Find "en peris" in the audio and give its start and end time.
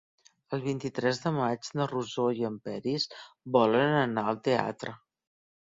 2.51-3.07